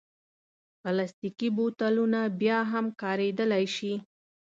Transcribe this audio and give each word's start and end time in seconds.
پلاستيکي 0.81 1.49
بوتلونه 1.57 2.19
بیا 2.39 2.59
هم 2.71 2.85
کارېدلی 3.01 3.65
شي. 3.75 3.93